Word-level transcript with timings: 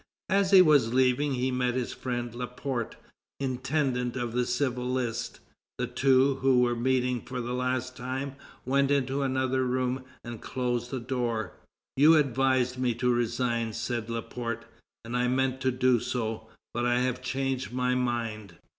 As 0.29 0.49
he 0.49 0.63
was 0.63 0.95
leaving, 0.95 1.35
he 1.35 1.51
met 1.51 1.75
his 1.75 1.93
friend 1.93 2.33
Laporte, 2.33 2.95
intendant 3.39 4.15
of 4.15 4.33
the 4.33 4.47
civil 4.47 4.89
list. 4.91 5.39
The 5.77 5.85
two, 5.85 6.37
who 6.37 6.61
were 6.61 6.75
meeting 6.75 7.21
for 7.21 7.39
the 7.39 7.53
last 7.53 7.95
time, 7.97 8.33
went 8.65 8.89
into 8.89 9.21
another 9.21 9.63
room 9.63 10.03
and 10.23 10.41
closed 10.41 10.89
the 10.89 10.99
door. 10.99 11.53
"You 11.95 12.15
advised 12.15 12.79
me 12.79 12.95
to 12.95 13.13
resign," 13.13 13.73
said 13.73 14.09
Laporte, 14.09 14.65
"and 15.05 15.15
I 15.15 15.27
meant 15.27 15.61
to 15.61 15.71
do 15.71 15.99
so, 15.99 16.47
but 16.73 16.83
I 16.83 17.01
have 17.01 17.21
changed 17.21 17.71
my 17.71 17.93
mind. 17.93 18.55